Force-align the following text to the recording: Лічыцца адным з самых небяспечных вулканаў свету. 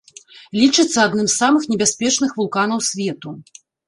Лічыцца 0.59 0.97
адным 1.07 1.27
з 1.27 1.33
самых 1.41 1.67
небяспечных 1.73 2.31
вулканаў 2.39 2.79
свету. 2.89 3.35